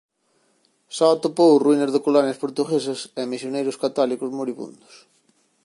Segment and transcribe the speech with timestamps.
[0.97, 4.93] Só atopou ruínas de colonias portuguesas e misioneiros católicos moribundos.